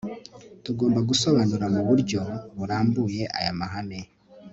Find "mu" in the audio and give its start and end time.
1.73-1.81